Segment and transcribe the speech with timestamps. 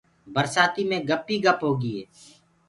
[0.33, 2.03] برسآتيٚ مي گپ ئيٚ گپ هوگي هي۔